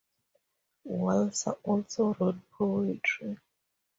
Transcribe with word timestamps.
Walser 0.87 1.57
also 1.61 2.15
wrote 2.19 2.39
poetry. 2.53 3.37